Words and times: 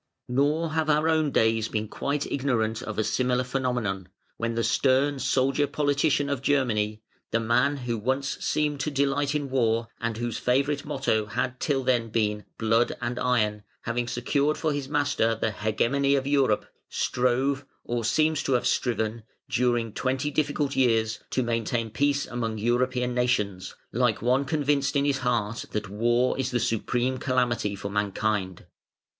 Nor 0.27 0.71
have 0.71 0.89
our 0.89 1.07
own 1.07 1.29
days 1.29 1.67
been 1.67 1.87
quite 1.87 2.25
ignorant 2.31 2.81
of 2.81 2.97
a 2.97 3.03
similar 3.03 3.43
phenomenon, 3.43 4.09
when 4.35 4.55
the 4.55 4.63
stern 4.63 5.19
soldier 5.19 5.67
politician 5.67 6.27
of 6.27 6.41
Germany, 6.41 7.03
the 7.29 7.39
man 7.39 7.77
who 7.77 7.99
once 7.99 8.35
seemed 8.43 8.79
to 8.79 8.89
delight 8.89 9.35
in 9.35 9.51
war 9.51 9.89
and 9.99 10.17
whose 10.17 10.39
favourite 10.39 10.85
motto 10.85 11.27
had 11.27 11.59
till 11.59 11.83
then 11.83 12.09
been 12.09 12.45
"blood 12.57 12.93
and 12.99 13.19
iron" 13.19 13.61
having 13.83 14.07
secured 14.07 14.57
for 14.57 14.73
his 14.73 14.89
master 14.89 15.35
the 15.35 15.51
hegemony 15.51 16.15
of 16.15 16.25
Europe, 16.25 16.65
strove 16.89 17.63
(or 17.83 18.03
seems 18.03 18.41
to 18.41 18.53
have 18.53 18.65
striven), 18.65 19.21
during 19.51 19.93
twenty 19.93 20.31
difficult 20.31 20.75
years, 20.75 21.19
to 21.29 21.43
maintain 21.43 21.91
peace 21.91 22.25
among 22.25 22.57
European 22.57 23.13
nations, 23.13 23.75
like 23.91 24.19
one 24.19 24.45
convinced 24.45 24.95
in 24.95 25.05
his 25.05 25.19
heart 25.19 25.63
that 25.73 25.89
War 25.89 26.39
is 26.39 26.49
the 26.49 26.59
supreme 26.59 27.19
calamity 27.19 27.75
for 27.75 27.91
mankind. 27.91 28.65